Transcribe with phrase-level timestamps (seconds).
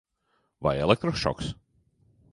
[0.67, 1.53] Vai elektrošoks?